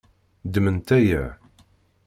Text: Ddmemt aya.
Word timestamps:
Ddmemt 0.47 0.89
aya. 0.97 1.23